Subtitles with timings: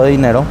[0.00, 0.46] de dinero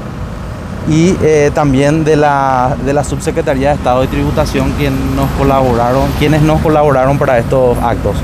[0.87, 6.11] y eh, también de la, de la Subsecretaría de Estado de Tributación quien nos colaboraron,
[6.19, 8.17] quienes nos colaboraron para estos actos.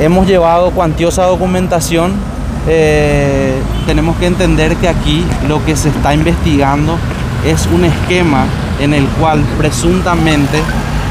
[0.00, 2.14] Hemos llevado cuantiosa documentación,
[2.66, 3.52] eh,
[3.84, 6.96] tenemos que entender que aquí lo que se está investigando
[7.44, 8.46] es un esquema
[8.80, 10.58] en el cual presuntamente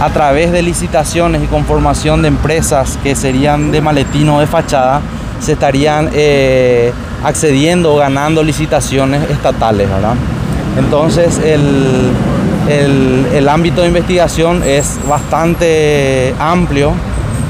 [0.01, 5.01] a través de licitaciones y conformación de empresas que serían de maletín o de fachada,
[5.39, 6.91] se estarían eh,
[7.23, 10.15] accediendo o ganando licitaciones estatales, ¿verdad?
[10.77, 12.11] Entonces el,
[13.33, 16.93] el, ámbito de investigación es bastante amplio.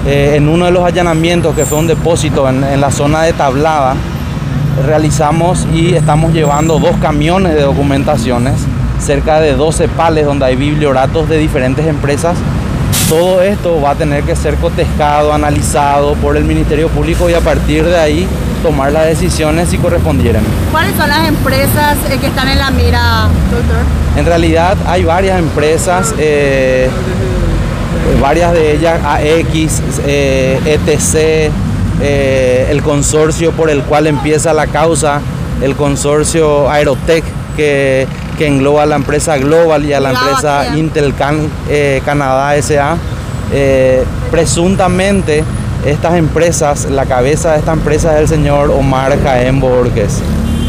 [0.08, 3.34] Eh, en uno de los allanamientos, que fue un depósito en, en la zona de
[3.34, 3.96] Tablada,
[4.86, 8.54] realizamos y estamos llevando dos camiones de documentaciones,
[9.00, 12.38] cerca de 12 pales donde hay biblioratos de diferentes empresas.
[13.10, 17.40] Todo esto va a tener que ser cotejado, analizado por el Ministerio Público y a
[17.40, 18.28] partir de ahí
[18.62, 20.44] tomar las decisiones si correspondieran.
[20.70, 23.78] ¿Cuáles son las empresas eh, que están en la mira, doctor?
[24.16, 26.88] En realidad hay varias empresas, eh,
[28.22, 31.52] varias de ellas AX, eh, ETC,
[32.70, 35.20] el consorcio por el cual empieza la causa,
[35.64, 37.24] el consorcio Aerotech
[37.56, 41.14] que, que engloba a la empresa Global y a la empresa Intel
[42.06, 42.98] Canadá SA.
[44.32, 45.44] presuntamente
[45.86, 50.22] estas empresas, la cabeza de esta empresa es el señor Omar Jaén Borges.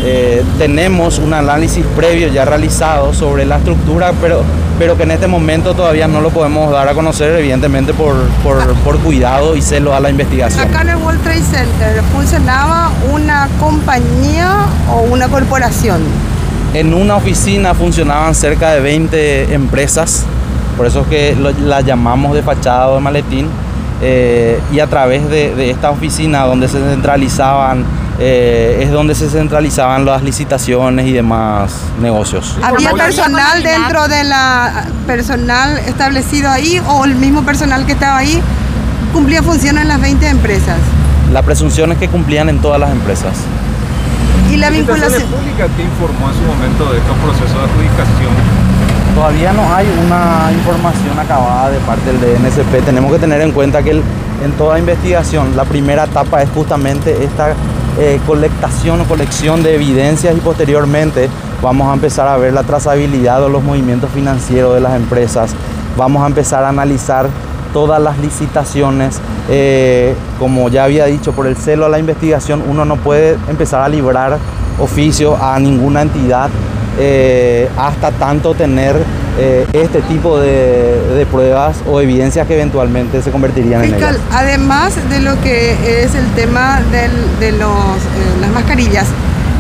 [0.03, 4.43] Eh, tenemos un análisis previo ya realizado sobre la estructura, pero,
[4.79, 8.99] pero que en este momento todavía no lo podemos dar a conocer, evidentemente por, por,
[9.01, 10.67] cuidado y celo a la investigación.
[10.67, 16.03] Acá en el World Trade Center, ¿funcionaba una compañía o una corporación?
[16.73, 20.25] En una oficina funcionaban cerca de 20 empresas,
[20.77, 23.49] por eso es que la llamamos de fachada o de maletín
[24.01, 27.85] eh, y a través de, esta oficina donde se centralizaban
[28.21, 32.57] eh, es donde se centralizaban las licitaciones y demás negocios.
[32.63, 38.41] ¿Había personal dentro de la personal establecido ahí o el mismo personal que estaba ahí
[39.13, 40.79] cumplía funciones en las 20 empresas?
[41.33, 43.33] La presunción es que cumplían en todas las empresas.
[44.51, 45.23] ¿Y la vinculación?
[45.23, 48.71] pública que informó en su momento de estos procesos de adjudicación
[49.15, 52.85] Todavía no hay una información acabada de parte del DNSP.
[52.85, 57.55] Tenemos que tener en cuenta que en toda investigación la primera etapa es justamente esta
[57.99, 61.29] eh, colectación o colección de evidencias y posteriormente
[61.61, 65.55] vamos a empezar a ver la trazabilidad de los movimientos financieros de las empresas.
[65.97, 67.29] Vamos a empezar a analizar
[67.73, 69.21] todas las licitaciones.
[69.49, 73.83] Eh, como ya había dicho, por el celo a la investigación uno no puede empezar
[73.83, 74.39] a librar
[74.79, 76.51] oficio a ninguna entidad
[76.99, 78.97] eh, hasta tanto tener
[79.39, 84.17] eh, este tipo de, pruebas o evidencias que eventualmente se convertirían en ellas.
[84.33, 85.73] Además de lo que
[86.03, 87.71] es el tema de los,
[88.41, 89.07] las mascarillas,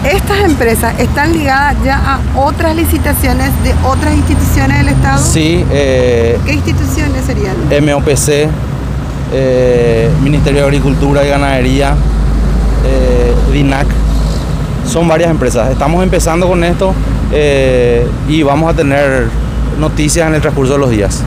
[0.05, 5.23] ¿estas empresas están ligadas ya a otras licitaciones de otras instituciones del Estado?
[5.23, 5.65] Sí.
[5.71, 7.57] ¿Qué instituciones serían?
[7.85, 8.49] MOPC,
[10.23, 11.95] Ministerio de Agricultura y Ganadería,
[13.53, 13.87] DINAC.
[14.87, 15.71] Son varias empresas.
[15.71, 16.95] Estamos empezando con esto.
[17.33, 19.29] Eh, y vamos a tener
[19.79, 21.23] noticias en el transcurso de los días.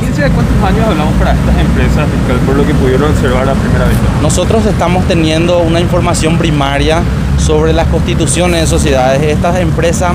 [0.00, 2.06] Fíjense de cuántos años hablamos para estas empresas,
[2.46, 4.04] por lo que pudieron observar a primera vista.
[4.22, 7.02] Nosotros estamos teniendo una información primaria
[7.38, 9.22] sobre las constituciones de sociedades.
[9.22, 10.12] Estas empresas,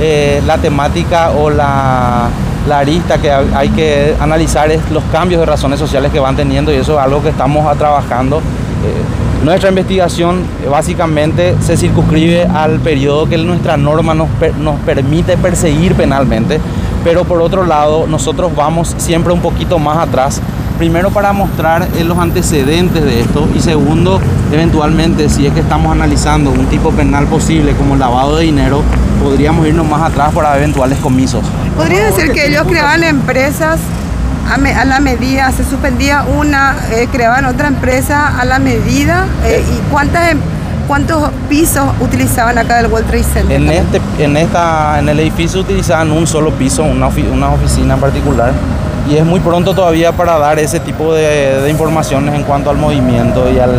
[0.00, 2.28] eh, la temática o la,
[2.66, 6.72] la arista que hay que analizar es los cambios de razones sociales que van teniendo
[6.72, 8.38] y eso es algo que estamos trabajando.
[8.38, 14.28] Eh, nuestra investigación eh, básicamente se circunscribe al periodo que nuestra norma nos,
[14.58, 16.60] nos permite perseguir penalmente,
[17.04, 20.40] pero por otro lado nosotros vamos siempre un poquito más atrás
[20.78, 24.20] primero para mostrar eh, los antecedentes de esto y segundo,
[24.52, 28.82] eventualmente, si es que estamos analizando un tipo penal posible como el lavado de dinero,
[29.22, 31.42] podríamos irnos más atrás para eventuales comisos.
[31.76, 33.78] ¿Podría decir que ellos creaban empresas
[34.48, 39.26] a, la medida, se suspendía una, eh, creaban otra empresa a la medida.
[39.44, 40.38] Eh, ¿Y cuántas, em,
[40.86, 43.56] cuántos pisos utilizaban acá del World Trade Center?
[43.56, 48.00] En, este, en, esta, en el edificio utilizaban un solo piso, una, una oficina en
[48.00, 48.52] particular.
[49.08, 52.76] Y es muy pronto todavía para dar ese tipo de, de informaciones en cuanto al
[52.76, 53.72] movimiento y al,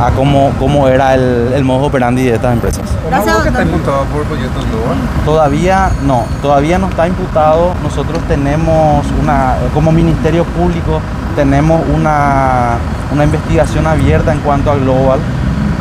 [0.00, 2.84] a cómo, cómo era el, el modo operandi de estas empresas.
[3.06, 4.96] Gracias, que está imputado por proyectos Global?
[5.24, 7.74] Todavía no, todavía no está imputado.
[7.82, 11.00] Nosotros tenemos una, como Ministerio Público,
[11.36, 12.76] tenemos una,
[13.12, 15.20] una investigación abierta en cuanto a Global,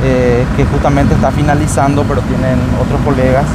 [0.03, 3.45] eh, que justamente está finalizando, pero tienen otros colegas.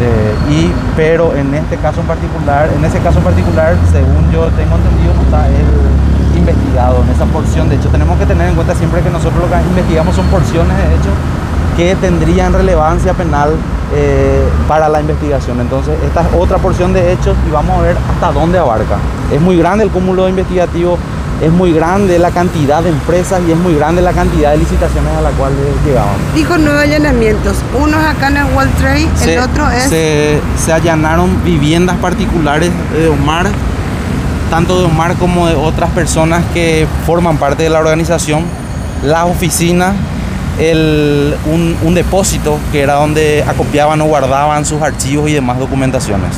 [0.00, 4.46] Eh, y, pero en este caso en particular, en ese caso en particular, según yo
[4.56, 7.68] tengo entendido, no está el investigado en esa porción.
[7.68, 10.76] De hecho, tenemos que tener en cuenta siempre que nosotros lo que investigamos son porciones
[10.76, 11.10] de hecho
[11.76, 13.54] que tendrían relevancia penal
[13.94, 15.60] eh, para la investigación.
[15.60, 18.98] Entonces, esta es otra porción de hechos y vamos a ver hasta dónde abarca.
[19.32, 20.98] Es muy grande el cúmulo investigativo,
[21.40, 25.12] es muy grande la cantidad de empresas y es muy grande la cantidad de licitaciones
[25.16, 25.52] a la cual
[25.86, 26.14] llegaban.
[26.34, 27.56] Dijo nueve allanamientos.
[27.80, 29.84] Uno es acá en el World Trade, Se- el otro es.
[29.84, 33.46] Se, se allanaron viviendas particulares de Omar,
[34.50, 38.44] tanto de Omar como de otras personas que forman parte de la organización,
[39.02, 39.94] las oficinas,
[40.58, 46.30] el- un, un depósito que era donde acopiaban o guardaban sus archivos y demás documentaciones.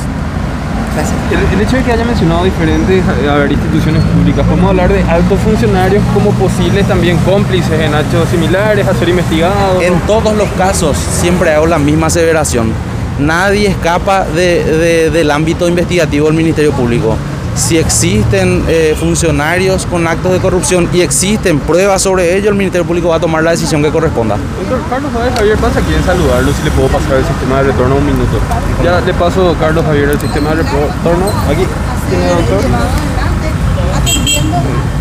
[0.95, 1.15] Gracias.
[1.31, 5.01] El, el hecho de que haya mencionado diferentes a ver, instituciones públicas, podemos hablar de
[5.03, 9.81] altos funcionarios como posibles también cómplices en hechos similares a ser investigados.
[9.83, 12.71] En todos los casos siempre hago la misma aseveración.
[13.19, 17.15] Nadie escapa de- de- del ámbito investigativo del Ministerio Público.
[17.55, 22.85] Si existen eh, funcionarios con actos de corrupción y existen pruebas sobre ello, el Ministerio
[22.85, 24.37] Público va a tomar la decisión que corresponda.
[24.59, 27.95] Doctor Carlos Javier, Javier Panza, quieren saludarlo si le puedo pasar el sistema de retorno
[27.95, 28.39] un minuto.
[28.83, 31.25] Ya le paso, Carlos Javier, el sistema de retorno.
[31.47, 31.67] Aquí
[32.09, 32.61] tiene doctor.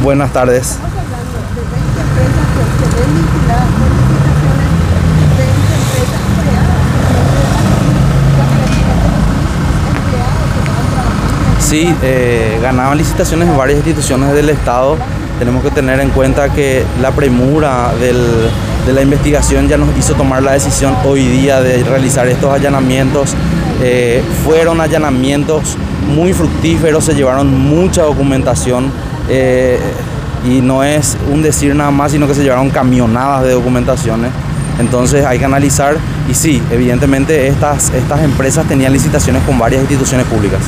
[0.02, 0.78] Buenas tardes.
[11.72, 14.98] Sí, eh, ganaban licitaciones en varias instituciones del Estado.
[15.38, 20.42] Tenemos que tener en cuenta que la premura de la investigación ya nos hizo tomar
[20.42, 23.32] la decisión hoy día de realizar estos allanamientos.
[23.82, 25.78] Eh, fueron allanamientos
[26.14, 28.92] muy fructíferos, se llevaron mucha documentación
[29.30, 29.80] eh,
[30.46, 34.30] y no es un decir nada más, sino que se llevaron camionadas de documentaciones.
[34.78, 35.96] Entonces hay que analizar
[36.30, 37.90] y sí, evidentemente estas
[38.22, 40.60] empresas tenían licitaciones con varias instituciones públicas.